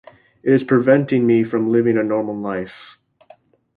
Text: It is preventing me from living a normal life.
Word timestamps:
It 0.41 0.51
is 0.51 0.63
preventing 0.63 1.27
me 1.27 1.43
from 1.43 1.71
living 1.71 1.95
a 1.95 2.01
normal 2.01 2.35
life. 2.35 2.97